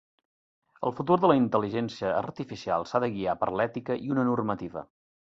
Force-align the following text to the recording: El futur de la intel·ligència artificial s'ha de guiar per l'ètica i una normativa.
El 0.89 0.93
futur 0.99 1.17
de 1.25 1.29
la 1.31 1.35
intel·ligència 1.39 2.13
artificial 2.21 2.87
s'ha 2.91 3.01
de 3.07 3.13
guiar 3.17 3.35
per 3.43 3.51
l'ètica 3.59 3.99
i 4.07 4.15
una 4.15 4.25
normativa. 4.31 4.83